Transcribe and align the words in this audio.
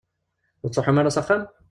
Ur 0.63 0.69
tettruḥum 0.69 0.97
ara 0.99 1.15
s 1.15 1.17
axxam? 1.21 1.43